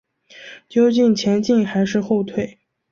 [0.67, 2.57] 究竟前进还是后退？